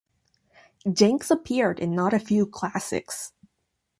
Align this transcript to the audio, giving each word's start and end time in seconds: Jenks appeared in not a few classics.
Jenks 0.91 1.29
appeared 1.29 1.77
in 1.79 1.93
not 1.93 2.11
a 2.11 2.17
few 2.17 2.47
classics. 2.47 3.33